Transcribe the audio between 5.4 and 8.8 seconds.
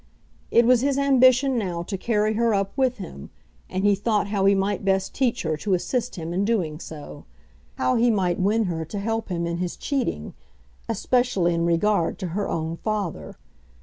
her to assist him in doing so, how he might win